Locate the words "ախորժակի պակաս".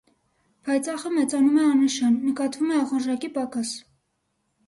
2.85-3.77